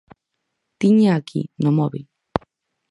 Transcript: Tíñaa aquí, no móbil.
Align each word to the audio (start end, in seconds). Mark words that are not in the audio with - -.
Tíñaa 0.79 1.15
aquí, 1.19 1.41
no 1.63 1.71
móbil. 1.79 2.05